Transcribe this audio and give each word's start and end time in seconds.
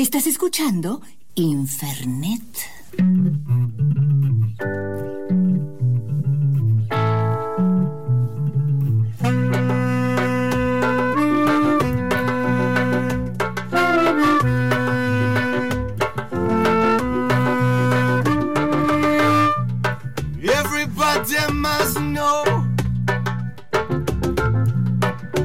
Estás 0.00 0.26
escuchando 0.26 1.02
Infernet. 1.34 2.40
Everybody 20.42 21.52
must 21.52 22.00
know. 22.00 22.42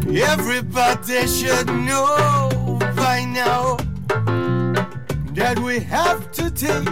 Everybody 0.07 1.27
should 1.27 1.67
know 1.67 2.79
by 2.95 3.25
now 3.25 3.84
we 5.75 5.81
have 5.81 6.31
to 6.31 6.49
take 6.49 6.87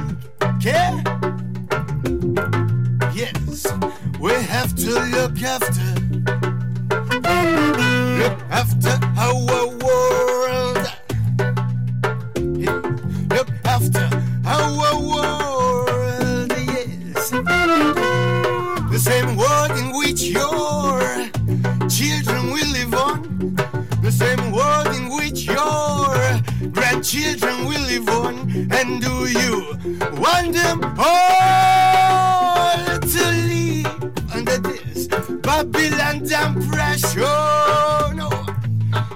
care. 0.59 1.01
Yes, 3.13 3.65
we 4.19 4.33
have 4.33 4.75
to 4.75 4.99
look 5.15 5.41
after. 5.41 6.02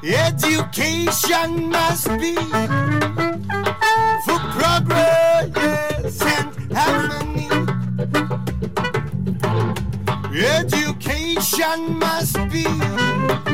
Education 0.10 1.70
must 1.70 2.08
be 2.18 2.34
for 4.24 4.40
progress 4.56 6.22
and 6.22 6.74
harmony. 6.74 7.50
Education 10.34 12.00
must 12.00 12.38
be 12.50 13.47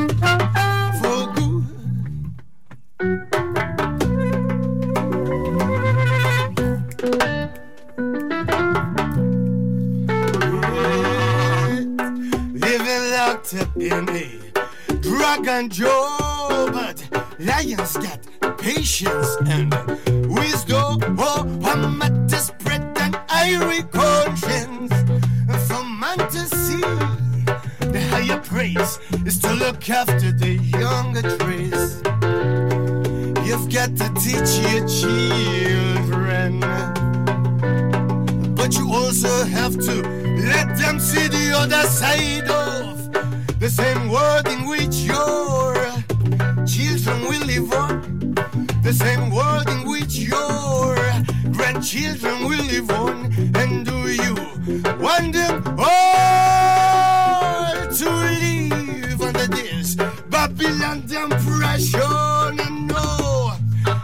No, 61.23 62.51
no. 62.51 63.53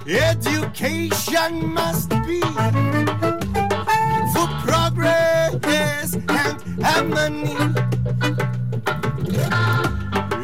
Education 0.08 1.74
must 1.74 2.10
be 2.26 2.40
for 4.32 4.48
progress 4.64 6.14
and 6.16 6.84
harmony. 6.84 7.58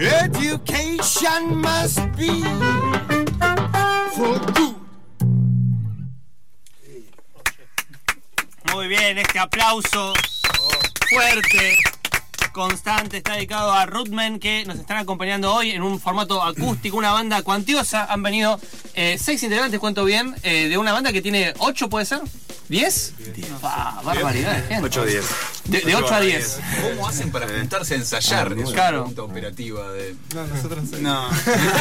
Education 0.04 1.56
must 1.62 2.00
be 2.18 2.44
for 4.16 4.38
good. 4.54 4.76
Muy 8.74 8.88
bien, 8.90 9.18
este 9.18 9.40
aplauso 9.40 10.14
fuerte, 11.10 11.78
constante, 12.56 13.18
está 13.18 13.34
dedicado 13.34 13.74
a 13.74 13.86
Rootmen 13.86 14.40
que 14.40 14.64
nos 14.66 14.80
están 14.80 14.96
acompañando 14.96 15.54
hoy 15.54 15.72
en 15.72 15.84
un 15.84 16.00
formato 16.00 16.42
acústico, 16.42 16.96
una 16.96 17.12
banda 17.12 17.42
cuantiosa. 17.42 18.06
Han 18.06 18.24
venido 18.24 18.58
eh, 18.94 19.18
seis 19.20 19.44
integrantes, 19.44 19.78
cuento 19.78 20.06
bien, 20.06 20.34
eh, 20.42 20.70
de 20.70 20.78
una 20.78 20.94
banda 20.94 21.12
que 21.12 21.22
tiene 21.22 21.54
ocho, 21.60 21.90
¿puede 21.90 22.06
ser? 22.06 22.22
¿Diez? 22.70 23.14
Pa, 23.62 24.00
barbaridad 24.06 24.56
de 24.56 24.62
gente. 24.64 24.86
8 24.86 25.02
o 25.02 25.06
10. 25.06 25.26
De, 25.66 25.82
de 25.82 25.96
8 25.96 26.14
a 26.16 26.20
10. 26.22 26.60
¿Cómo 26.82 27.08
hacen 27.08 27.32
para 27.32 27.48
juntarse 27.48 27.94
a 27.94 27.98
ensayar? 27.98 28.54
Es 28.54 28.58
una 28.58 28.72
Claro. 28.72 28.98
pregunta 29.04 29.22
operativa 29.22 29.92
de. 29.92 30.16
No, 30.34 30.48
nosotros 30.48 30.84
No. 31.00 31.30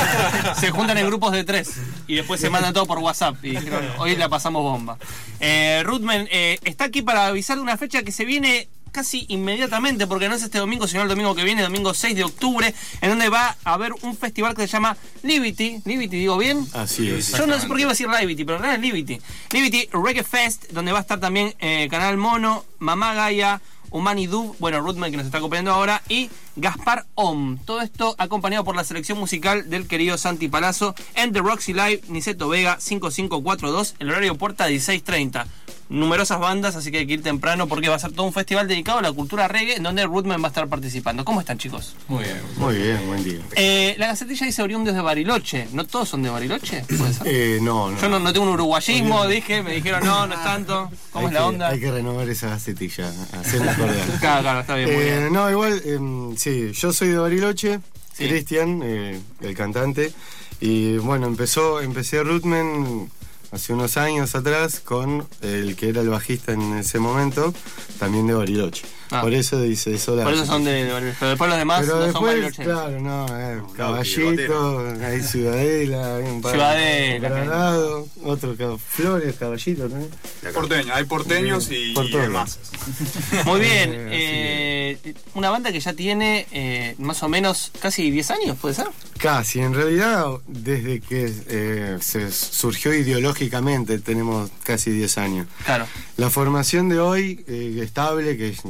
se 0.60 0.70
juntan 0.72 0.98
en 0.98 1.06
grupos 1.06 1.32
de 1.32 1.44
tres 1.44 1.70
y 2.06 2.16
después 2.16 2.38
se 2.40 2.50
mandan 2.50 2.74
todo 2.74 2.84
por 2.84 2.98
WhatsApp. 2.98 3.36
Y 3.44 3.50
dijeron, 3.50 3.82
hoy 3.98 4.14
la 4.16 4.28
pasamos 4.28 4.62
bomba. 4.62 4.98
Eh, 5.40 5.82
Ruthman 5.86 6.28
eh, 6.30 6.58
está 6.64 6.84
aquí 6.84 7.00
para 7.00 7.28
avisar 7.28 7.56
de 7.56 7.62
una 7.62 7.78
fecha 7.78 8.02
que 8.02 8.12
se 8.12 8.26
viene 8.26 8.68
casi 8.94 9.26
inmediatamente, 9.28 10.06
porque 10.06 10.28
no 10.28 10.36
es 10.36 10.42
este 10.42 10.58
domingo, 10.58 10.86
sino 10.86 11.02
el 11.02 11.08
domingo 11.08 11.34
que 11.34 11.42
viene, 11.42 11.62
domingo 11.62 11.92
6 11.92 12.14
de 12.14 12.22
octubre, 12.24 12.72
en 13.00 13.10
donde 13.10 13.28
va 13.28 13.56
a 13.64 13.74
haber 13.74 13.92
un 14.02 14.16
festival 14.16 14.54
que 14.54 14.62
se 14.62 14.68
llama 14.68 14.96
Liberty. 15.24 15.82
Liberty, 15.84 16.16
digo 16.16 16.38
bien. 16.38 16.64
Así 16.72 17.10
es. 17.10 17.36
Yo 17.36 17.46
no 17.46 17.58
sé 17.58 17.66
por 17.66 17.76
qué 17.76 17.82
iba 17.82 17.90
a 17.90 17.94
decir 17.94 18.08
Liberty, 18.08 18.44
pero 18.44 18.56
en 18.56 18.62
realidad 18.62 18.84
es 18.84 18.92
Liberty. 18.92 19.20
Liberty 19.50 19.88
Reggae 19.92 20.22
Fest, 20.22 20.70
donde 20.70 20.92
va 20.92 20.98
a 20.98 21.02
estar 21.02 21.18
también 21.18 21.54
eh, 21.58 21.88
Canal 21.90 22.16
Mono, 22.16 22.64
Mamá 22.78 23.14
Gaia, 23.14 23.60
Humani 23.90 24.26
Dub, 24.26 24.56
bueno, 24.58 24.80
Ruthman 24.80 25.10
que 25.10 25.16
nos 25.16 25.26
está 25.26 25.38
acompañando 25.38 25.72
ahora, 25.72 26.02
y 26.08 26.30
Gaspar 26.56 27.06
Om. 27.14 27.58
Todo 27.64 27.80
esto 27.80 28.14
acompañado 28.18 28.64
por 28.64 28.76
la 28.76 28.84
selección 28.84 29.18
musical 29.18 29.68
del 29.70 29.88
querido 29.88 30.18
Santi 30.18 30.48
Palazzo 30.48 30.94
en 31.14 31.32
The 31.32 31.40
Roxy 31.40 31.72
Live, 31.72 32.02
Niceto 32.08 32.48
Vega 32.48 32.78
5542, 32.80 33.96
el 33.98 34.10
horario 34.10 34.36
puerta 34.36 34.66
1630. 34.66 35.46
Numerosas 35.94 36.40
bandas, 36.40 36.74
así 36.76 36.90
que 36.90 36.98
hay 36.98 37.06
que 37.06 37.12
ir 37.14 37.22
temprano 37.22 37.68
porque 37.68 37.88
va 37.88 37.94
a 37.94 37.98
ser 37.98 38.12
todo 38.12 38.26
un 38.26 38.32
festival 38.32 38.66
dedicado 38.66 38.98
a 38.98 39.02
la 39.02 39.12
cultura 39.12 39.46
reggae 39.48 39.76
en 39.76 39.82
donde 39.84 40.04
Ruthman 40.04 40.42
va 40.42 40.46
a 40.46 40.48
estar 40.48 40.66
participando. 40.68 41.24
¿Cómo 41.24 41.40
están, 41.40 41.56
chicos? 41.58 41.94
Muy 42.08 42.24
bien. 42.24 42.40
Muy 42.56 42.74
bien, 42.76 43.06
buen 43.06 43.22
día. 43.22 43.38
Eh, 43.54 43.94
la 43.98 44.08
gacetilla 44.08 44.46
dice 44.46 44.62
oriundos 44.62 44.94
de 44.94 45.00
Bariloche. 45.00 45.68
¿No 45.72 45.86
todos 45.86 46.08
son 46.08 46.22
de 46.22 46.30
Bariloche? 46.30 46.84
¿Puede 46.98 47.12
ser? 47.12 47.26
Eh, 47.26 47.58
no, 47.62 47.90
no. 47.90 48.00
Yo 48.00 48.08
no, 48.08 48.18
no 48.18 48.32
tengo 48.32 48.46
un 48.46 48.52
uruguayismo, 48.52 49.26
dije, 49.28 49.62
me 49.62 49.72
dijeron 49.74 50.04
no, 50.04 50.26
no 50.26 50.34
es 50.34 50.42
tanto. 50.42 50.90
¿Cómo 51.12 51.26
hay 51.28 51.28
es 51.28 51.34
la 51.34 51.40
que- 51.40 51.46
onda? 51.46 51.68
Hay 51.68 51.80
que 51.80 51.90
renovar 51.92 52.28
esa 52.28 52.48
gacetilla, 52.48 53.12
hacerla 53.32 53.72
acordar. 53.76 54.06
Claro, 54.20 54.42
claro, 54.42 54.60
está 54.60 54.74
bien, 54.74 54.92
muy 54.92 55.02
Eh, 55.04 55.18
bien. 55.20 55.32
no, 55.32 55.50
igual, 55.50 55.80
em, 55.84 56.36
sí, 56.36 56.72
yo 56.72 56.92
soy 56.92 57.08
de 57.08 57.18
Bariloche, 57.18 57.78
Sí. 58.14 58.28
Cristian, 58.28 58.80
eh, 58.84 59.20
el 59.42 59.54
cantante, 59.54 60.12
y 60.60 60.96
bueno, 60.98 61.26
empezó, 61.26 61.80
empecé 61.80 62.22
Rootman 62.22 63.08
hace 63.54 63.72
unos 63.72 63.96
años 63.96 64.34
atrás 64.34 64.80
con 64.80 65.26
el 65.40 65.76
que 65.76 65.88
era 65.88 66.00
el 66.00 66.08
bajista 66.08 66.52
en 66.52 66.74
ese 66.74 66.98
momento, 66.98 67.54
también 67.98 68.26
de 68.26 68.34
Bariloche. 68.34 68.84
Ah. 69.14 69.20
Por 69.20 69.32
eso 69.34 69.60
dice 69.60 69.94
eso 69.94 70.16
la 70.16 70.24
Por 70.24 70.32
eso 70.34 70.44
son 70.46 70.64
de, 70.64 70.72
de 70.72 70.92
Bariloche. 70.92 71.16
Pero 71.20 71.28
después 71.30 71.48
los 71.50 71.58
demás 71.58 71.80
Pero 71.82 71.92
no 71.94 71.98
son 72.00 72.06
después, 72.12 72.32
barilocheños. 72.32 72.72
claro, 72.72 73.00
no, 73.00 73.26
eh, 73.40 73.62
caballito, 73.76 74.94
hay 75.04 75.22
ciudadela, 75.22 76.16
hay 76.16 76.24
un 76.24 76.40
par 76.42 76.52
Ciudadela, 76.52 77.28
Granado, 77.28 78.06
otro 78.24 78.56
cab- 78.56 78.78
Flores, 78.78 79.36
caballito 79.38 79.88
también. 79.88 80.10
Porteño, 80.52 80.94
hay 80.94 81.04
porteños 81.04 81.70
y, 81.70 81.90
y 81.90 81.94
Porteño. 81.94 82.22
demás. 82.22 82.58
Muy 83.46 83.60
bien. 83.60 83.90
Eh, 83.94 84.98
eh, 85.04 85.14
una 85.34 85.50
banda 85.50 85.72
que 85.72 85.80
ya 85.80 85.92
tiene 85.92 86.46
eh, 86.52 86.94
más 86.98 87.22
o 87.22 87.28
menos 87.28 87.70
casi 87.80 88.10
10 88.10 88.30
años, 88.32 88.58
¿puede 88.60 88.74
ser? 88.74 88.86
Casi, 89.18 89.60
en 89.60 89.74
realidad, 89.74 90.26
desde 90.46 91.00
que 91.00 91.32
eh, 91.48 91.98
se 92.00 92.30
surgió 92.30 92.92
ideológicamente, 92.92 93.98
tenemos 93.98 94.50
casi 94.62 94.90
10 94.90 95.18
años. 95.18 95.46
Claro. 95.64 95.86
La 96.16 96.30
formación 96.30 96.88
de 96.88 97.00
hoy, 97.00 97.44
eh, 97.48 97.80
estable, 97.82 98.36
que 98.36 98.48
es 98.50 98.64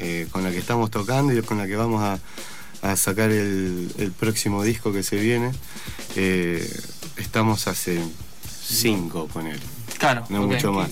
eh, 0.00 0.26
con 0.30 0.42
la 0.42 0.50
que 0.50 0.58
estamos 0.58 0.90
tocando 0.90 1.32
y 1.32 1.40
con 1.42 1.58
la 1.58 1.66
que 1.66 1.76
vamos 1.76 2.02
a, 2.02 2.18
a 2.82 2.96
sacar 2.96 3.30
el, 3.30 3.92
el 3.98 4.12
próximo 4.12 4.62
disco 4.62 4.92
que 4.92 5.02
se 5.02 5.16
viene, 5.16 5.52
eh, 6.16 6.68
estamos 7.16 7.66
hace 7.68 8.00
cinco 8.62 9.28
con 9.32 9.46
él, 9.46 9.60
Claro. 9.98 10.24
no 10.30 10.46
mucho 10.46 10.72
más. 10.72 10.90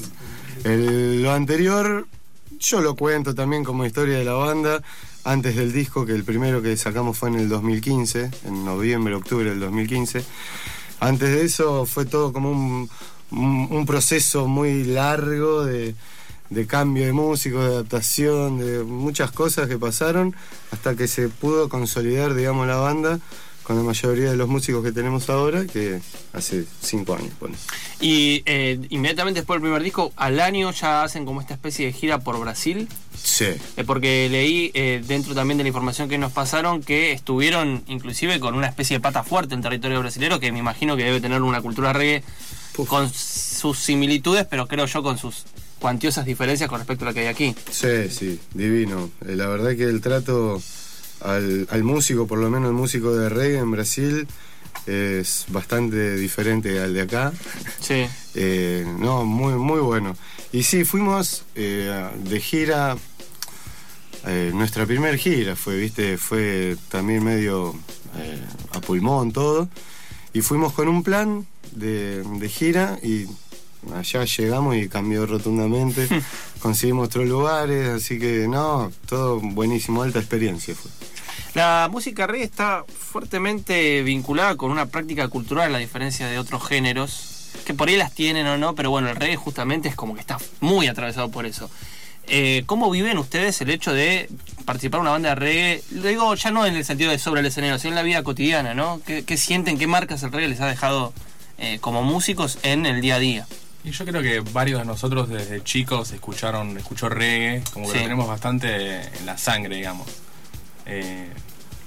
El- 0.64 1.22
lo 1.22 1.32
anterior, 1.32 2.06
yo 2.58 2.80
lo 2.80 2.94
cuento 2.96 3.34
también 3.34 3.64
como 3.64 3.84
historia 3.86 4.18
de 4.18 4.24
la 4.24 4.34
banda, 4.34 4.82
antes 5.24 5.56
del 5.56 5.72
disco, 5.72 6.04
que 6.06 6.12
el 6.12 6.24
primero 6.24 6.62
que 6.62 6.76
sacamos 6.76 7.16
fue 7.18 7.28
en 7.28 7.36
el 7.36 7.48
2015, 7.48 8.30
en 8.46 8.64
noviembre, 8.64 9.14
octubre 9.14 9.48
del 9.50 9.60
2015. 9.60 10.24
Antes 11.00 11.28
de 11.30 11.44
eso 11.44 11.86
fue 11.86 12.06
todo 12.06 12.32
como 12.32 12.50
un, 12.50 12.88
un- 13.30 13.68
un 13.70 13.86
proceso 13.86 14.48
muy 14.48 14.84
largo 14.84 15.64
de, 15.64 15.94
de 16.50 16.66
cambio 16.66 17.04
de 17.04 17.12
músicos, 17.12 17.64
de 17.64 17.74
adaptación, 17.74 18.58
de 18.58 18.84
muchas 18.84 19.30
cosas 19.30 19.68
que 19.68 19.78
pasaron 19.78 20.34
hasta 20.70 20.94
que 20.94 21.08
se 21.08 21.28
pudo 21.28 21.68
consolidar, 21.68 22.34
digamos, 22.34 22.66
la 22.66 22.76
banda 22.76 23.20
con 23.68 23.76
la 23.76 23.82
mayoría 23.82 24.30
de 24.30 24.36
los 24.36 24.48
músicos 24.48 24.82
que 24.82 24.92
tenemos 24.92 25.28
ahora, 25.28 25.66
que 25.66 26.00
hace 26.32 26.64
cinco 26.80 27.14
años. 27.14 27.34
pone. 27.38 27.54
Y 28.00 28.42
eh, 28.46 28.80
inmediatamente 28.88 29.40
después 29.40 29.56
del 29.56 29.62
primer 29.68 29.82
disco, 29.82 30.10
al 30.16 30.40
año 30.40 30.70
ya 30.70 31.02
hacen 31.02 31.26
como 31.26 31.42
esta 31.42 31.52
especie 31.52 31.84
de 31.84 31.92
gira 31.92 32.18
por 32.18 32.40
Brasil. 32.40 32.88
Sí. 33.22 33.44
Eh, 33.76 33.84
porque 33.84 34.28
leí 34.30 34.70
eh, 34.72 35.04
dentro 35.06 35.34
también 35.34 35.58
de 35.58 35.64
la 35.64 35.68
información 35.68 36.08
que 36.08 36.16
nos 36.16 36.32
pasaron 36.32 36.82
que 36.82 37.12
estuvieron 37.12 37.82
inclusive 37.88 38.40
con 38.40 38.54
una 38.54 38.68
especie 38.68 38.96
de 38.96 39.00
pata 39.00 39.22
fuerte 39.22 39.54
en 39.54 39.60
territorio 39.60 40.00
brasileño 40.00 40.40
que 40.40 40.50
me 40.50 40.60
imagino 40.60 40.96
que 40.96 41.04
debe 41.04 41.20
tener 41.20 41.42
una 41.42 41.60
cultura 41.60 41.92
reggae 41.92 42.24
con 42.86 43.12
sus 43.12 43.78
similitudes, 43.78 44.46
pero 44.48 44.66
creo 44.66 44.86
yo 44.86 45.02
con 45.02 45.18
sus 45.18 45.44
cuantiosas 45.78 46.24
diferencias 46.26 46.68
con 46.68 46.78
respecto 46.78 47.04
a 47.04 47.08
la 47.08 47.14
que 47.14 47.20
hay 47.20 47.26
aquí. 47.26 47.54
Sí, 47.70 48.08
sí, 48.10 48.40
divino. 48.54 49.10
Eh, 49.26 49.36
La 49.36 49.46
verdad 49.48 49.76
que 49.76 49.84
el 49.84 50.00
trato 50.00 50.60
al, 51.20 51.66
al 51.70 51.84
músico, 51.84 52.26
por 52.26 52.38
lo 52.38 52.50
menos 52.50 52.68
el 52.68 52.74
músico 52.74 53.14
de 53.14 53.28
reggae 53.28 53.58
en 53.58 53.70
Brasil, 53.70 54.26
es 54.86 55.44
bastante 55.48 56.16
diferente 56.16 56.78
al 56.80 56.94
de 56.94 57.02
acá. 57.02 57.32
Sí. 57.80 58.06
Eh, 58.40 58.86
no, 59.00 59.24
muy, 59.24 59.54
muy 59.54 59.80
bueno. 59.80 60.14
Y 60.52 60.62
sí, 60.62 60.84
fuimos 60.84 61.42
eh, 61.56 62.08
de 62.22 62.40
gira. 62.40 62.96
eh, 64.26 64.52
nuestra 64.54 64.86
primera 64.86 65.16
gira 65.16 65.56
fue, 65.56 65.76
viste, 65.76 66.16
fue 66.18 66.76
también 66.88 67.24
medio 67.24 67.74
a 68.72 68.80
pulmón 68.80 69.32
todo. 69.32 69.68
Y 70.32 70.40
fuimos 70.42 70.72
con 70.72 70.86
un 70.86 71.02
plan 71.02 71.46
de, 71.72 72.22
de 72.22 72.48
gira 72.48 73.00
y 73.02 73.26
allá 73.94 74.24
llegamos 74.24 74.76
y 74.76 74.88
cambió 74.88 75.26
rotundamente. 75.26 76.08
Conseguimos 76.60 77.06
otros 77.06 77.26
lugares, 77.26 77.88
así 77.88 78.18
que 78.18 78.46
no, 78.48 78.90
todo 79.06 79.40
buenísimo, 79.40 80.02
alta 80.02 80.18
experiencia 80.18 80.74
fue. 80.74 80.90
La 81.54 81.88
música 81.90 82.26
reggae 82.26 82.44
está 82.44 82.84
fuertemente 82.88 84.02
vinculada 84.02 84.56
con 84.56 84.70
una 84.70 84.86
práctica 84.86 85.28
cultural, 85.28 85.74
a 85.74 85.78
diferencia 85.78 86.26
de 86.26 86.38
otros 86.38 86.66
géneros, 86.66 87.50
que 87.64 87.74
por 87.74 87.88
ahí 87.88 87.96
las 87.96 88.12
tienen 88.12 88.46
o 88.46 88.58
no, 88.58 88.74
pero 88.74 88.90
bueno, 88.90 89.08
el 89.08 89.16
reggae 89.16 89.36
justamente 89.36 89.88
es 89.88 89.94
como 89.94 90.14
que 90.14 90.20
está 90.20 90.38
muy 90.60 90.86
atravesado 90.86 91.30
por 91.30 91.46
eso. 91.46 91.70
Eh, 92.30 92.64
¿Cómo 92.66 92.90
viven 92.90 93.16
ustedes 93.16 93.60
el 93.62 93.70
hecho 93.70 93.92
de 93.92 94.28
participar 94.66 94.98
en 94.98 95.02
una 95.02 95.10
banda 95.12 95.30
de 95.30 95.34
reggae? 95.36 95.82
Lo 95.92 96.08
digo 96.08 96.34
ya 96.34 96.50
no 96.50 96.66
en 96.66 96.76
el 96.76 96.84
sentido 96.84 97.10
de 97.10 97.18
sobre 97.18 97.40
el 97.40 97.46
escenario, 97.46 97.78
sino 97.78 97.92
en 97.92 97.96
la 97.96 98.02
vida 98.02 98.22
cotidiana, 98.22 98.74
¿no? 98.74 99.00
¿Qué, 99.06 99.24
qué 99.24 99.38
sienten, 99.38 99.78
qué 99.78 99.86
marcas 99.86 100.22
el 100.22 100.32
reggae 100.32 100.48
les 100.48 100.60
ha 100.60 100.66
dejado 100.66 101.14
eh, 101.56 101.78
como 101.80 102.02
músicos 102.02 102.58
en 102.62 102.84
el 102.84 103.00
día 103.00 103.16
a 103.16 103.18
día? 103.18 103.46
Y 103.88 103.90
yo 103.92 104.04
creo 104.04 104.20
que 104.20 104.40
varios 104.40 104.80
de 104.80 104.84
nosotros 104.84 105.30
desde 105.30 105.64
chicos 105.64 106.10
escucharon, 106.12 106.76
escuchó 106.76 107.08
reggae, 107.08 107.62
como 107.72 107.86
que 107.86 107.92
Sí. 107.92 107.98
lo 107.98 108.02
tenemos 108.04 108.28
bastante 108.28 109.00
en 109.00 109.24
la 109.24 109.38
sangre, 109.38 109.76
digamos. 109.76 110.06
Eh, 110.84 111.30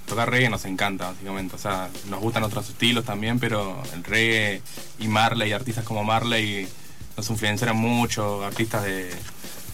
tocar 0.07 0.31
reggae 0.31 0.49
nos 0.49 0.65
encanta, 0.65 1.11
básicamente. 1.11 1.55
O 1.55 1.59
sea, 1.59 1.89
nos 2.09 2.19
gustan 2.19 2.41
otros 2.43 2.67
estilos 2.69 3.05
también, 3.05 3.39
pero 3.39 3.83
el 3.93 4.03
reggae 4.03 4.63
y 4.97 5.07
Marley, 5.07 5.53
artistas 5.53 5.85
como 5.85 6.03
Marley, 6.03 6.67
nos 7.15 7.29
influenciaron 7.29 7.77
mucho, 7.77 8.43
artistas 8.43 8.81
de 8.83 9.09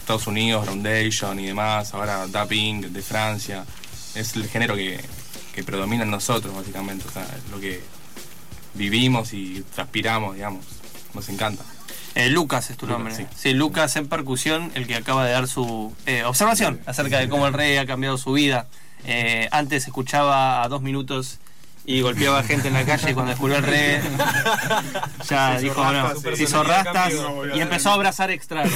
Estados 0.00 0.26
Unidos, 0.26 0.66
Foundation 0.66 1.40
y 1.40 1.46
demás, 1.46 1.94
ahora 1.94 2.26
Da 2.26 2.44
Pink 2.46 2.86
de 2.88 3.00
Francia. 3.02 3.64
Es 4.14 4.36
el 4.36 4.46
género 4.48 4.74
que, 4.76 5.00
que 5.54 5.64
predomina 5.64 6.02
en 6.04 6.10
nosotros, 6.10 6.54
básicamente. 6.54 7.06
O 7.08 7.10
sea, 7.10 7.22
es 7.22 7.50
lo 7.50 7.58
que 7.58 7.80
vivimos 8.74 9.32
y 9.32 9.64
transpiramos, 9.74 10.34
digamos. 10.34 10.66
Nos 11.14 11.26
encanta. 11.30 11.64
Eh, 12.14 12.30
Lucas 12.30 12.70
es 12.70 12.76
tu 12.76 12.86
Lucas, 12.86 12.98
nombre. 13.04 13.14
sí. 13.16 13.26
Sí. 13.36 13.52
Lucas 13.54 13.94
en 13.96 14.08
percusión, 14.08 14.70
el 14.74 14.86
que 14.86 14.96
acaba 14.96 15.24
de 15.24 15.32
dar 15.32 15.46
su 15.48 15.94
eh, 16.06 16.24
observación 16.24 16.80
acerca 16.86 17.18
de 17.18 17.28
cómo 17.28 17.46
el 17.46 17.52
rey 17.52 17.76
ha 17.76 17.86
cambiado 17.86 18.18
su 18.18 18.32
vida. 18.32 18.66
Eh, 19.04 19.48
antes 19.52 19.86
escuchaba 19.86 20.62
a 20.62 20.68
dos 20.68 20.82
minutos 20.82 21.38
y 21.86 22.02
golpeaba 22.02 22.42
gente 22.42 22.68
en 22.68 22.74
la 22.74 22.84
calle 22.84 23.12
y 23.12 23.14
cuando 23.14 23.30
descubrió 23.30 23.56
el 23.56 23.62
rey 23.62 23.98
ya 25.28 25.58
dijo 25.58 25.82
no, 25.82 25.90
rastas, 25.92 26.22
se 26.22 26.36
sí. 26.36 26.42
hizo 26.42 26.62
rastas 26.62 27.14
y 27.54 27.60
empezó 27.60 27.90
a 27.90 27.94
abrazar 27.94 28.30
extraños. 28.30 28.74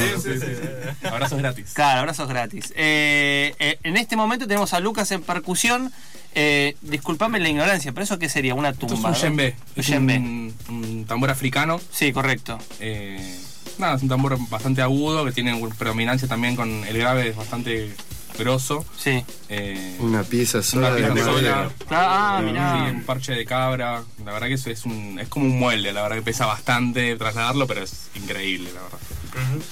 Abrazos 1.04 1.38
gratis. 1.38 1.72
Claro, 1.74 2.00
abrazos 2.00 2.26
gratis. 2.28 2.72
Eh, 2.74 3.54
eh, 3.58 3.78
en 3.82 3.98
este 3.98 4.16
momento 4.16 4.46
tenemos 4.46 4.72
a 4.72 4.80
Lucas 4.80 5.10
en 5.12 5.22
percusión. 5.22 5.92
Eh, 6.34 6.76
disculpame 6.80 7.38
la 7.40 7.48
ignorancia, 7.48 7.92
pero 7.92 8.04
eso 8.04 8.18
qué 8.18 8.28
sería 8.28 8.54
una 8.54 8.72
tumba. 8.72 8.94
Esto 8.94 9.08
es 9.10 9.22
un 9.24 9.36
¿no? 9.36 9.42
djembe. 9.76 10.16
Un 10.18 10.54
un, 10.68 10.74
un 10.76 11.04
tambor 11.04 11.30
africano. 11.30 11.80
Sí, 11.90 12.12
correcto. 12.12 12.58
Eh, 12.80 13.38
nada, 13.78 13.96
es 13.96 14.02
un 14.02 14.08
tambor 14.08 14.38
bastante 14.48 14.82
agudo 14.82 15.24
que 15.24 15.32
tiene 15.32 15.58
predominancia 15.78 16.26
también 16.28 16.56
con 16.56 16.84
el 16.84 16.96
grave, 16.98 17.28
es 17.28 17.36
bastante 17.36 17.94
grosso. 18.38 18.84
Sí. 18.96 19.22
Eh, 19.50 19.96
Una 20.00 20.22
pieza 20.22 20.62
sola 20.62 20.94
una 20.94 21.12
pieza 21.12 21.70
ah, 21.90 22.38
Sí, 22.40 22.46
mirá. 22.46 22.84
un 22.92 23.02
parche 23.04 23.32
de 23.32 23.44
cabra. 23.44 24.02
La 24.24 24.32
verdad 24.32 24.48
que 24.48 24.54
eso 24.54 24.70
es 24.70 24.84
un 24.86 25.18
es 25.20 25.28
como 25.28 25.44
un 25.46 25.58
mueble, 25.58 25.92
la 25.92 26.02
verdad 26.02 26.16
que 26.16 26.22
pesa 26.22 26.46
bastante 26.46 27.14
trasladarlo, 27.16 27.66
pero 27.66 27.82
es 27.82 28.08
increíble, 28.14 28.70
la 28.74 28.80
verdad. 28.82 28.98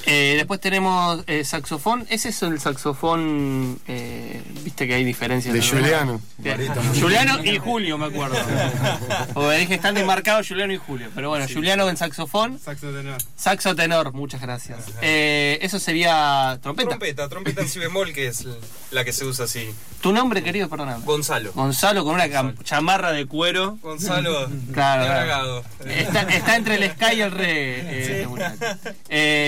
Eh, 0.07 0.35
después 0.37 0.61
tenemos 0.61 1.23
eh, 1.27 1.45
saxofón. 1.45 2.07
Ese 2.11 2.31
es 2.31 2.43
el 2.43 2.61
saxofón. 2.61 3.79
eh, 3.89 4.43
Viste 4.63 4.87
que 4.87 4.95
hay 4.95 5.05
diferencias. 5.05 5.53
De 5.55 5.61
¿no? 5.61 5.67
Juliano. 5.67 6.21
De- 6.39 6.69
Juliano 7.01 7.45
y 7.45 7.59
Julio, 7.59 7.99
me 7.99 8.07
acuerdo. 8.07 8.37
Porque 9.35 9.59
dije, 9.59 9.75
están 9.75 9.95
desmarcados 9.95 10.49
Juliano 10.49 10.73
y 10.73 10.77
Julio. 10.79 11.09
Pero 11.15 11.29
bueno, 11.29 11.47
Juliano 11.53 11.89
en 11.89 11.97
saxofón. 11.97 12.59
Saxo 12.59 12.91
tenor. 12.93 13.19
Saxo 13.37 13.75
tenor, 13.75 14.13
muchas 14.13 14.41
gracias. 14.41 14.79
Eh, 15.03 15.59
eso 15.63 15.79
sería 15.79 16.59
trompeta. 16.63 16.89
Trompeta, 16.91 17.29
trompeta 17.29 17.61
en 17.63 17.69
si 17.69 17.79
bemol, 17.79 18.13
que 18.13 18.27
es 18.29 18.47
la 18.91 19.05
que 19.05 19.13
se 19.13 19.25
usa 19.25 19.45
así. 19.45 19.69
Tu 20.01 20.13
nombre, 20.13 20.43
querido, 20.43 20.69
perdóname. 20.69 21.05
Gonzalo. 21.05 21.53
Gonzalo 21.53 22.05
con 22.05 22.15
una 22.15 22.27
cam- 22.29 22.55
chamarra 22.65 23.13
de 23.13 23.27
cuero. 23.27 23.79
Gonzalo 23.83 24.49
Claro, 24.73 25.03
de 25.05 25.27
claro. 25.27 25.65
Está, 25.87 26.23
está 26.23 26.57
entre 26.57 26.77
el 26.77 26.91
Sky 26.93 27.17
y 27.17 27.21
el 27.21 27.31
Re. 27.33 27.51
eh, 27.51 28.23
este. 28.23 28.91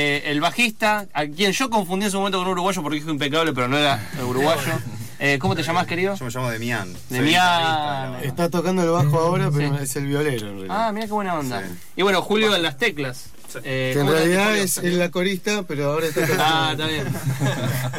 Eh, 0.04 0.22
el 0.32 0.40
bajista, 0.40 1.06
a 1.14 1.26
quien 1.26 1.52
yo 1.52 1.70
confundí 1.70 2.06
en 2.06 2.10
su 2.10 2.18
momento 2.18 2.38
con 2.38 2.46
un 2.48 2.52
uruguayo 2.54 2.82
porque 2.82 2.96
dijo 2.96 3.10
impecable, 3.10 3.52
pero 3.52 3.68
no 3.68 3.78
era 3.78 4.00
uruguayo. 4.26 4.60
Eh, 5.24 5.38
¿Cómo 5.38 5.54
te 5.54 5.62
llamas, 5.62 5.86
querido? 5.86 6.16
Yo 6.16 6.24
me 6.24 6.32
llamo 6.32 6.50
Demián. 6.50 6.92
Demián. 7.08 8.16
Está 8.24 8.50
tocando 8.50 8.82
el 8.82 8.90
bajo 8.90 9.20
ahora, 9.20 9.50
pero 9.54 9.76
Sí. 9.78 9.84
es 9.84 9.94
el 9.94 10.06
violero. 10.06 10.48
en 10.48 10.52
realidad. 10.54 10.76
Ah, 10.88 10.90
mira 10.90 11.06
qué 11.06 11.12
buena 11.12 11.38
onda. 11.38 11.60
Sí. 11.62 11.74
Y 11.94 12.02
bueno, 12.02 12.22
Julio 12.22 12.56
en 12.56 12.62
las 12.64 12.76
teclas. 12.76 13.26
Eh, 13.64 13.90
que 13.94 14.00
en 14.00 14.06
¿cómo 14.06 14.12
te- 14.12 14.18
realidad 14.18 14.56
es, 14.56 14.78
es 14.78 14.94
la 14.94 15.10
corista, 15.10 15.62
pero 15.64 15.92
ahora 15.92 16.06
está. 16.06 16.22
Ah, 16.38 16.68
está 16.72 16.86
bien. 16.86 17.04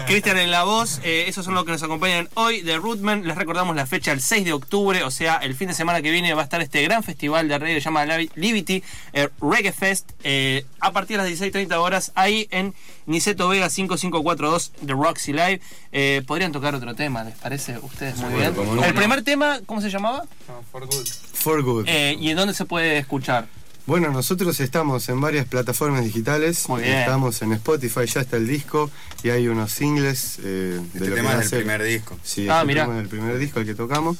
Cristian 0.07 0.38
en 0.38 0.51
la 0.51 0.63
voz, 0.63 1.00
eh, 1.03 1.25
esos 1.27 1.45
son 1.45 1.53
los 1.53 1.65
que 1.65 1.72
nos 1.72 1.83
acompañan 1.83 2.29
hoy 2.33 2.62
de 2.62 2.77
Rootman. 2.77 3.25
Les 3.27 3.36
recordamos 3.38 3.75
la 3.75 3.86
fecha 3.86 4.12
el 4.12 4.22
6 4.22 4.45
de 4.45 4.53
octubre, 4.53 5.03
o 5.03 5.12
sea, 5.12 5.38
el 5.38 5.55
fin 5.55 5.67
de 5.67 5.74
semana 5.74 6.01
que 6.01 6.12
viene 6.12 6.33
va 6.33 6.41
a 6.41 6.43
estar 6.43 6.62
este 6.62 6.81
gran 6.83 7.03
festival 7.03 7.48
de 7.48 7.57
reggae 7.60 7.75
que 7.75 7.81
se 7.81 7.86
llama 7.86 8.05
Lavi- 8.05 8.29
Liberty 8.36 8.83
eh, 9.13 9.29
Reggae 9.41 9.72
Fest 9.72 10.12
eh, 10.24 10.65
a 10.79 10.91
partir 10.91 11.17
de 11.22 11.29
las 11.29 11.39
16.30 11.41 11.74
horas 11.77 12.12
ahí 12.15 12.48
en 12.51 12.74
Niceto 13.05 13.48
Vega 13.50 13.69
5542 13.69 14.72
de 14.81 14.93
Roxy 14.93 15.31
Live. 15.33 15.62
Eh, 15.91 16.22
podrían 16.25 16.51
tocar 16.51 16.74
otro 16.75 16.95
tema, 16.95 17.24
¿les 17.24 17.36
parece? 17.36 17.77
Ustedes 17.79 18.17
muy 18.17 18.33
bien. 18.33 18.53
El 18.83 18.93
primer 18.93 19.24
tema, 19.24 19.60
¿cómo 19.65 19.81
se 19.81 19.89
llamaba? 19.89 20.24
For 20.72 20.86
good. 20.86 21.07
For 21.33 21.62
Good. 21.62 21.86
Eh, 21.88 22.17
¿Y 22.19 22.29
en 22.29 22.38
dónde 22.38 22.53
se 22.53 22.65
puede 22.65 22.98
escuchar? 22.98 23.48
Bueno, 23.85 24.11
nosotros 24.11 24.59
estamos 24.61 25.09
en 25.09 25.19
varias 25.19 25.45
plataformas 25.45 26.05
digitales. 26.05 26.69
Muy 26.69 26.83
bien. 26.83 26.99
Estamos 26.99 27.41
en 27.41 27.51
Spotify, 27.53 28.05
ya 28.05 28.21
está 28.21 28.37
el 28.37 28.47
disco 28.47 28.89
y 29.23 29.29
hay 29.29 29.47
unos 29.49 29.71
singles 29.73 30.39
eh, 30.39 30.79
de 30.79 30.81
Este 30.93 31.09
lo 31.09 31.15
tema 31.15 31.33
es 31.41 31.51
del 31.51 31.59
primer 31.61 31.83
disco. 31.83 32.17
Sí, 32.23 32.47
Ah, 32.49 32.57
es 32.57 32.61
el 32.61 32.67
mirá. 32.67 32.83
tema 32.85 32.95
del 32.97 33.09
primer 33.09 33.37
disco 33.37 33.59
el 33.59 33.65
que 33.65 33.75
tocamos. 33.75 34.17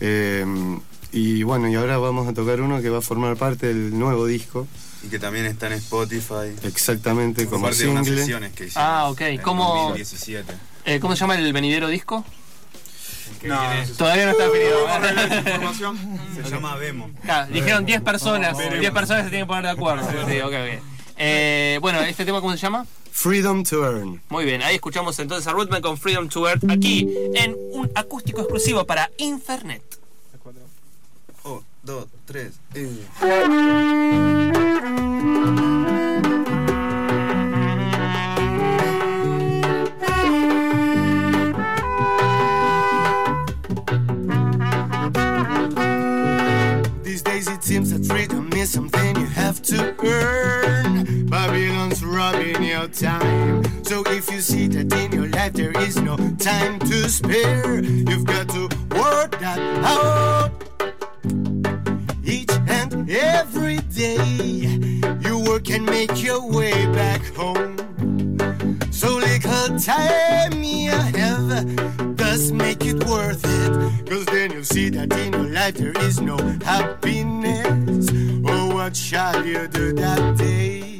Eh, 0.00 0.44
y 1.12 1.42
bueno, 1.44 1.68
y 1.68 1.76
ahora 1.76 1.96
vamos 1.98 2.26
a 2.28 2.34
tocar 2.34 2.60
uno 2.60 2.82
que 2.82 2.90
va 2.90 2.98
a 2.98 3.02
formar 3.02 3.36
parte 3.36 3.68
del 3.68 3.96
nuevo 3.98 4.26
disco, 4.26 4.66
Y 5.04 5.08
que 5.08 5.18
también 5.20 5.46
está 5.46 5.68
en 5.68 5.74
Spotify. 5.74 6.52
exactamente 6.64 7.46
como 7.46 7.66
parte 7.66 7.84
de 7.84 7.88
unas 7.88 8.04
single. 8.04 8.20
sesiones 8.22 8.52
que 8.52 8.64
hicimos. 8.66 8.84
Ah, 8.84 9.08
ok. 9.10 9.20
En 9.22 9.40
¿Cómo- 9.40 9.74
2017. 9.90 10.52
Eh, 10.86 10.98
¿Cómo 11.00 11.14
se 11.14 11.20
llama 11.20 11.36
el 11.38 11.52
venidero 11.52 11.86
disco? 11.88 12.24
No, 13.44 13.60
todavía 13.96 14.26
no 14.26 14.32
está 14.32 14.48
definido. 14.48 14.86
Se 16.42 16.50
llama 16.50 16.76
Vemo. 16.76 17.10
Dijeron 17.50 17.84
10 17.84 18.02
personas. 18.02 18.56
10 18.58 18.90
personas 18.92 19.24
se 19.24 19.30
tienen 19.30 19.46
que 19.46 19.48
poner 19.48 19.64
de 19.64 19.70
acuerdo. 19.70 20.08
sí, 20.28 20.40
okay, 20.40 20.80
eh, 21.20 21.78
bueno, 21.80 22.00
¿este 22.00 22.24
tema 22.24 22.40
cómo 22.40 22.52
se 22.52 22.58
llama? 22.58 22.86
Freedom 23.10 23.64
to 23.64 23.84
Earn. 23.84 24.22
Muy 24.28 24.44
bien, 24.44 24.62
ahí 24.62 24.76
escuchamos 24.76 25.18
entonces 25.18 25.48
a 25.48 25.52
Rootman 25.52 25.82
con 25.82 25.98
Freedom 25.98 26.28
to 26.28 26.48
Earn 26.48 26.70
aquí 26.70 27.08
en 27.34 27.56
un 27.72 27.90
acústico 27.96 28.42
exclusivo 28.42 28.84
para 28.84 29.10
Infernet. 29.18 29.82
1, 31.42 31.64
2, 31.82 32.06
3. 32.26 32.52
dreams 47.78 47.90
that 47.90 48.17
that 74.90 75.12
in 75.18 75.32
your 75.32 75.44
life 75.44 75.74
there 75.74 75.96
is 76.02 76.20
no 76.20 76.36
happiness. 76.64 78.08
Oh, 78.44 78.74
what 78.74 78.96
shall 78.96 79.44
you 79.44 79.66
do 79.68 79.92
that 79.94 80.36
day? 80.36 80.97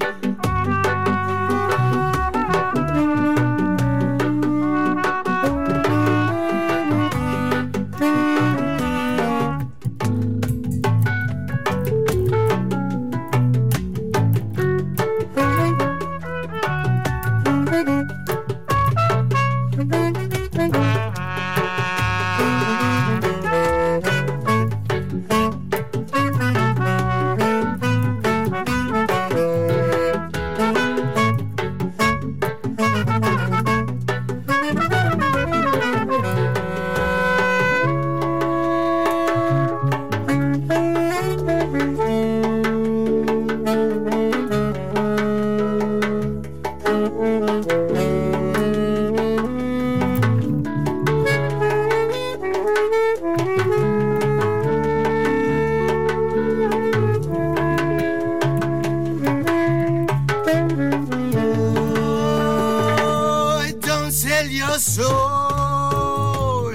Soul. 64.99 66.75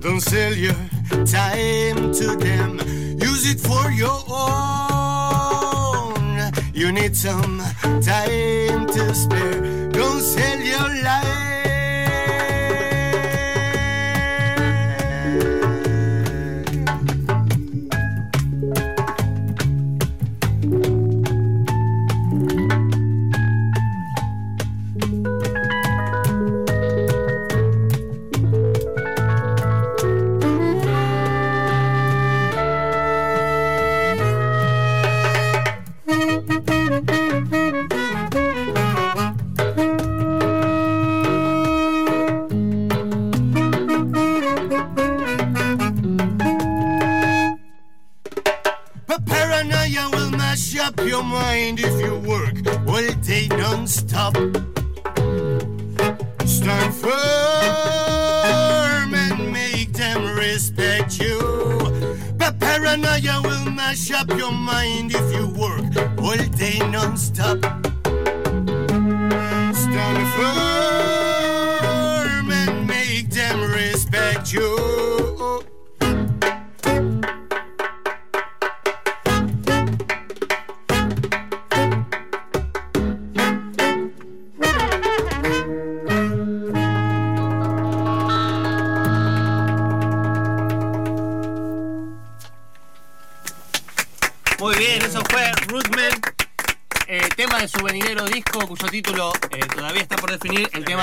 Don't 0.00 0.20
sell 0.20 0.54
your 0.66 0.80
time 1.24 2.12
to 2.18 2.26
them. 2.46 2.70
Use 3.30 3.44
it 3.52 3.60
for 3.68 3.84
your 4.02 4.20
own. 4.28 4.92
You 6.74 6.92
need 6.92 7.16
some 7.16 7.62
time 8.12 8.86
to 8.96 9.14
spare. 9.14 9.88
Don't 9.98 10.20
sell 10.20 10.60
your 10.72 10.88
life. 11.02 11.63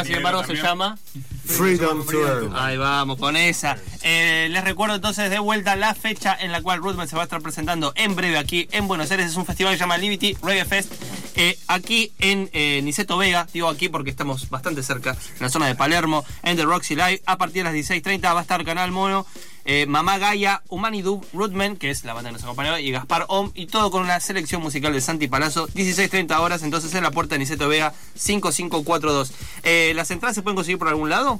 Sin 0.05 0.15
embargo, 0.15 0.43
se 0.43 0.55
llama 0.55 0.97
Freedom 1.45 2.05
to 2.05 2.27
Earn. 2.27 2.55
Ahí 2.55 2.77
vamos, 2.77 3.17
con 3.17 3.35
esa. 3.35 3.77
Eh, 4.03 4.47
les 4.51 4.63
recuerdo 4.63 4.95
entonces 4.95 5.29
de 5.29 5.39
vuelta 5.39 5.75
la 5.75 5.93
fecha 5.95 6.35
en 6.39 6.51
la 6.51 6.61
cual 6.61 6.79
Rootman 6.81 7.07
se 7.07 7.15
va 7.15 7.23
a 7.23 7.25
estar 7.25 7.41
presentando 7.41 7.93
en 7.95 8.15
breve 8.15 8.37
aquí 8.37 8.67
en 8.71 8.87
Buenos 8.87 9.11
Aires. 9.11 9.27
Es 9.27 9.35
un 9.35 9.45
festival 9.45 9.73
que 9.73 9.77
se 9.77 9.83
llama 9.83 9.97
Liberty 9.97 10.37
Reggae 10.43 10.65
Fest. 10.65 10.91
eh, 11.35 11.57
aquí 11.67 12.11
en 12.19 12.49
eh, 12.53 12.81
Niceto 12.83 13.17
Vega, 13.17 13.47
digo 13.53 13.69
aquí 13.69 13.89
porque 13.89 14.09
estamos 14.09 14.49
bastante 14.49 14.83
cerca, 14.83 15.11
en 15.11 15.39
la 15.41 15.49
zona 15.49 15.67
de 15.67 15.75
Palermo, 15.75 16.25
en 16.43 16.57
The 16.57 16.63
Roxy 16.63 16.95
Live. 16.95 17.21
A 17.25 17.37
partir 17.37 17.63
de 17.63 17.71
las 17.71 17.89
16.30 17.89 18.33
va 18.33 18.39
a 18.39 18.41
estar 18.41 18.63
Canal 18.65 18.91
Mono, 18.91 19.25
eh, 19.65 19.85
Mamá 19.87 20.17
Gaia, 20.17 20.61
Humanidub, 20.69 21.25
Rootman, 21.33 21.77
que 21.77 21.89
es 21.89 22.03
la 22.03 22.13
banda 22.13 22.29
que 22.29 22.33
nos 22.33 22.43
acompañó, 22.43 22.77
y 22.79 22.91
Gaspar 22.91 23.25
Om, 23.27 23.51
y 23.55 23.67
todo 23.67 23.91
con 23.91 24.03
una 24.03 24.19
selección 24.19 24.61
musical 24.61 24.93
de 24.93 25.01
Santi 25.01 25.27
Palazzo. 25.27 25.67
16.30 25.69 26.39
horas, 26.39 26.63
entonces 26.63 26.93
en 26.95 27.03
la 27.03 27.11
puerta 27.11 27.35
de 27.35 27.39
Niceto 27.39 27.67
Vega 27.67 27.93
5542. 28.15 29.31
Eh, 29.63 29.93
¿Las 29.95 30.11
entradas 30.11 30.35
se 30.35 30.41
pueden 30.41 30.55
conseguir 30.55 30.79
por 30.79 30.87
algún 30.87 31.09
lado? 31.09 31.39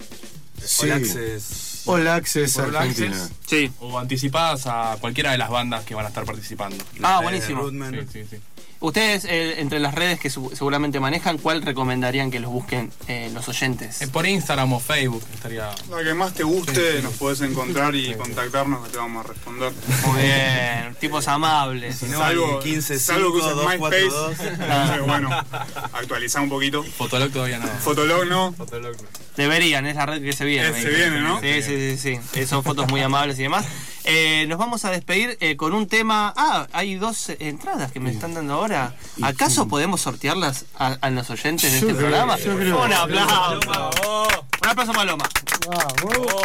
Sí. 0.64 0.86
All 0.86 0.92
Access. 0.92 1.82
All 1.88 2.08
Access 2.08 2.58
All 2.58 2.76
Argentina. 2.76 3.16
Access. 3.16 3.32
Sí. 3.48 3.72
O 3.80 3.98
anticipadas 3.98 4.68
a 4.68 4.98
cualquiera 5.02 5.32
de 5.32 5.38
las 5.40 5.50
bandas 5.50 5.84
que 5.86 5.96
van 5.96 6.06
a 6.06 6.10
estar 6.10 6.26
participando. 6.26 6.78
Ah, 7.02 7.20
Eh, 7.20 7.24
buenísimo. 7.24 7.70
Sí, 7.70 7.98
sí, 8.12 8.26
sí. 8.30 8.38
Ustedes, 8.82 9.26
eh, 9.26 9.62
entre 9.62 9.80
las 9.80 9.94
redes 9.94 10.20
que 10.20 10.32
su- 10.32 10.50
seguramente 10.56 11.00
manejan, 11.00 11.38
¿cuál 11.38 11.62
recomendarían 11.62 12.32
que 12.32 12.40
los 12.40 12.52
busquen 12.52 12.92
eh, 13.08 13.30
los 13.32 13.48
oyentes? 13.48 14.02
Eh, 14.02 14.08
Por 14.08 14.26
Instagram 14.26 14.74
o 14.74 14.80
Facebook 14.80 15.24
estaría. 15.32 15.70
La 15.92 16.04
que 16.04 16.14
más 16.16 16.34
te 16.34 16.42
guste, 16.42 16.74
Sí, 16.74 16.98
sí. 16.98 17.04
nos 17.04 17.14
podés 17.14 17.42
encontrar 17.42 17.94
y 17.94 18.08
Sí, 18.08 18.14
contactarnos 18.16 18.84
que 18.84 18.92
te 18.92 18.98
vamos 18.98 19.24
a 19.24 19.28
responder. 19.30 19.72
Muy 20.08 20.22
bien, 20.24 20.96
tipos 21.00 21.28
amables. 21.28 21.96
Si 21.98 22.08
no, 22.08 22.18
Salvo- 22.20 22.60
15 22.60 23.00
salvo 23.00 23.32
que 23.34 23.38
uses 23.38 23.52
5 23.54 23.70
MySpace. 23.70 24.06
242. 24.06 24.40
Entonces, 24.60 25.02
bueno, 25.06 25.30
actualizar 25.94 26.42
un 26.42 26.50
poquito. 26.50 26.84
Fotolog 26.84 27.32
todavía 27.32 27.60
no. 27.60 27.68
Fotolog 27.68 28.26
no. 28.28 28.56
Deberían, 29.38 29.86
es 29.86 29.96
la 29.96 30.08
red 30.08 30.24
que 30.24 30.34
se 30.34 30.44
viene. 30.44 30.74
Se 30.82 30.90
viene, 30.90 31.22
¿no? 31.22 31.40
Sí, 31.40 31.62
sí, 31.62 31.98
sí, 31.98 31.98
sí. 31.98 32.40
Eh, 32.40 32.48
Son 32.48 32.64
fotos 32.64 32.90
muy 32.90 33.02
amables 33.02 33.38
y 33.38 33.44
demás. 33.44 33.66
Eh, 34.04 34.46
nos 34.48 34.58
vamos 34.58 34.84
a 34.86 34.92
despedir 34.92 35.38
eh, 35.42 35.56
con 35.56 35.74
un 35.74 35.88
tema. 35.88 36.34
Ah, 36.36 36.68
hay 36.74 36.96
dos 36.96 37.30
eh, 37.30 37.38
entradas 37.40 37.92
que 37.92 38.00
me 38.00 38.10
están 38.12 38.34
dando 38.34 38.54
ahora. 38.56 38.96
¿Acaso 39.22 39.68
podemos 39.68 40.02
sortearlas 40.02 40.66
a, 40.78 40.94
a 41.02 41.10
los 41.10 41.30
oyentes 41.30 41.72
de 41.72 41.78
este 41.80 41.94
programa? 41.94 42.38
yo 42.38 42.58
creo- 42.58 42.84
Un 42.84 42.94
aplauso. 42.94 44.28
Un 44.64 44.68
aplauso, 44.70 44.94
Paloma. 44.94 45.26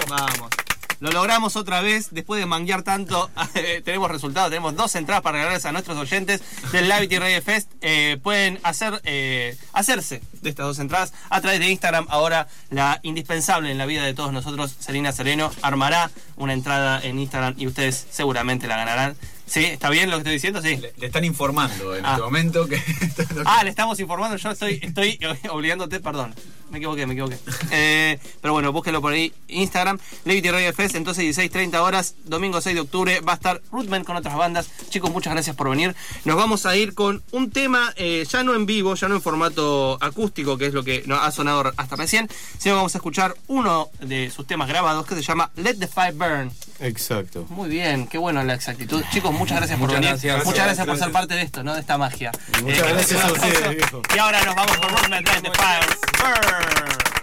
Vamos. 0.08 0.50
Lo 1.00 1.10
logramos 1.10 1.56
otra 1.56 1.80
vez, 1.82 2.08
después 2.10 2.40
de 2.40 2.46
manguear 2.46 2.82
tanto, 2.82 3.30
eh, 3.54 3.82
tenemos 3.84 4.10
resultados, 4.10 4.48
tenemos 4.50 4.74
dos 4.76 4.94
entradas 4.94 5.22
para 5.22 5.34
regalarles 5.38 5.64
a 5.66 5.72
nuestros 5.72 5.96
oyentes 5.98 6.40
del 6.72 6.88
Lavity 6.88 7.18
Reggae 7.18 7.42
Fest. 7.42 7.70
Eh, 7.82 8.18
pueden 8.22 8.58
hacer, 8.62 9.00
eh, 9.04 9.56
hacerse 9.72 10.22
de 10.42 10.50
estas 10.50 10.66
dos 10.66 10.78
entradas 10.78 11.12
a 11.30 11.40
través 11.40 11.60
de 11.60 11.68
Instagram. 11.68 12.06
Ahora 12.08 12.48
la 12.70 12.98
indispensable 13.02 13.70
en 13.70 13.78
la 13.78 13.86
vida 13.86 14.04
de 14.04 14.14
todos 14.14 14.32
nosotros, 14.32 14.74
Selina 14.78 15.12
Sereno, 15.12 15.50
armará 15.62 16.10
una 16.36 16.52
entrada 16.52 17.00
en 17.02 17.18
Instagram 17.18 17.54
y 17.58 17.66
ustedes 17.66 18.06
seguramente 18.10 18.66
la 18.66 18.76
ganarán. 18.76 19.16
¿Sí? 19.46 19.64
¿Está 19.64 19.90
bien 19.90 20.10
lo 20.10 20.16
que 20.16 20.20
estoy 20.22 20.32
diciendo? 20.32 20.60
Sí. 20.60 20.76
Le, 20.76 20.92
le 20.96 21.06
están 21.06 21.24
informando 21.24 21.94
en 21.94 22.04
Ah. 22.04 22.12
este 22.14 22.22
momento 22.22 22.66
que. 22.66 22.82
Ah, 23.44 23.62
le 23.62 23.70
estamos 23.70 24.00
informando, 24.00 24.36
yo 24.36 24.50
estoy, 24.50 24.80
estoy 24.82 25.20
obligándote, 25.50 26.00
perdón. 26.00 26.34
Me 26.70 26.78
equivoqué, 26.78 27.06
me 27.06 27.12
equivoqué. 27.14 27.38
Eh, 27.70 28.18
pero 28.40 28.52
bueno, 28.52 28.72
búsquelo 28.72 29.00
por 29.00 29.12
ahí, 29.12 29.32
Instagram, 29.48 29.98
Levity 30.24 30.50
Radio 30.50 30.72
Fest, 30.72 30.94
entonces 30.96 31.22
16, 31.22 31.50
30 31.50 31.82
horas, 31.82 32.14
domingo 32.24 32.60
6 32.60 32.74
de 32.74 32.80
octubre, 32.80 33.20
va 33.20 33.32
a 33.32 33.36
estar 33.36 33.60
Rootman 33.70 34.02
con 34.04 34.16
otras 34.16 34.34
bandas. 34.36 34.68
Chicos, 34.90 35.10
muchas 35.10 35.32
gracias 35.32 35.54
por 35.54 35.70
venir. 35.70 35.94
Nos 36.24 36.36
vamos 36.36 36.66
a 36.66 36.76
ir 36.76 36.94
con 36.94 37.22
un 37.32 37.50
tema, 37.50 37.92
eh, 37.96 38.26
ya 38.28 38.42
no 38.42 38.54
en 38.54 38.66
vivo, 38.66 38.94
ya 38.96 39.08
no 39.08 39.14
en 39.14 39.22
formato 39.22 39.96
acústico, 40.00 40.58
que 40.58 40.66
es 40.66 40.74
lo 40.74 40.82
que 40.82 41.04
nos 41.06 41.20
ha 41.22 41.30
sonado 41.30 41.72
hasta 41.76 41.96
recién, 41.96 42.28
sino 42.58 42.74
que 42.74 42.76
vamos 42.76 42.94
a 42.94 42.98
escuchar 42.98 43.34
uno 43.46 43.88
de 44.00 44.30
sus 44.30 44.46
temas 44.46 44.68
grabados 44.68 45.06
que 45.06 45.14
se 45.14 45.22
llama 45.22 45.50
Let 45.56 45.76
the 45.78 45.86
Fire 45.86 46.14
Burn. 46.14 46.50
Exacto. 46.80 47.46
Muy 47.48 47.68
bien, 47.70 48.06
qué 48.06 48.18
bueno 48.18 48.42
la 48.42 48.54
exactitud. 48.54 49.02
Chicos, 49.12 49.32
muchas 49.32 49.58
gracias 49.58 49.78
por 49.78 49.88
Muchas 49.88 50.00
venir. 50.00 50.10
gracias. 50.20 50.44
muchas 50.44 50.64
gracias, 50.66 50.86
por 50.86 50.98
ser 50.98 51.12
parte 51.12 51.34
de 51.34 51.42
esto, 51.42 51.62
¿no? 51.62 51.74
De 51.74 51.80
esta 51.80 51.96
magia. 51.96 52.32
Muchas 52.62 52.78
Eh, 52.80 52.92
gracias 52.92 53.24
a 53.24 53.32
ustedes, 53.32 53.70
viejo. 53.76 54.02
y 54.14 54.18
ahora 54.18 54.44
nos 54.44 54.54
vamos 54.54 54.76
con 54.78 54.90
Rootman 54.90 55.24
Let 55.24 55.40
the 55.42 55.50
Fire 55.52 55.86
Burn. 56.18 56.55
winner. 56.58 57.15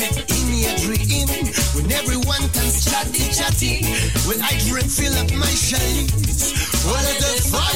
In 0.00 0.48
your 0.56 0.72
dream. 0.78 1.28
When 1.76 1.92
everyone 1.92 2.48
comes 2.56 2.84
chatty 2.84 3.28
chatty. 3.28 3.84
When 4.26 4.40
I 4.40 4.56
drink 4.66 4.88
fill 4.88 5.12
up 5.12 5.30
my. 5.32 5.52
Well, 6.84 6.94
let 6.94 7.18
the 7.20 7.48
fire 7.52 7.71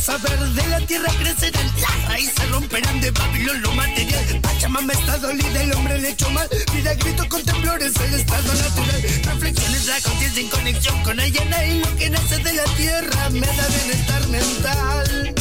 Saber 0.00 0.38
de 0.38 0.66
la 0.68 0.80
tierra 0.86 1.12
crecerán, 1.18 1.66
las 1.78 2.08
raíces 2.08 2.50
romperán 2.50 3.00
de 3.02 3.10
Babilón 3.10 3.60
lo 3.60 3.72
material. 3.72 4.40
Pachamama 4.40 4.94
está 4.94 5.18
dolida, 5.18 5.62
el 5.62 5.74
hombre 5.74 5.98
le 6.00 6.10
echó 6.10 6.30
mal. 6.30 6.48
Vida 6.72 6.94
grito 6.94 7.28
con 7.28 7.42
temblores, 7.42 7.92
el 7.96 8.14
estado 8.14 8.54
natural. 8.54 9.02
Reflexiones 9.24 9.86
la 9.86 10.00
conciencia 10.00 10.42
en 10.42 10.48
conexión 10.48 11.02
con 11.02 11.20
ella, 11.20 11.66
y 11.66 11.80
lo 11.80 11.96
que 11.96 12.08
nace 12.08 12.38
de 12.38 12.52
la 12.54 12.64
tierra 12.76 13.28
me 13.30 13.46
da 13.46 13.68
bienestar 13.68 14.28
mental. 14.28 15.39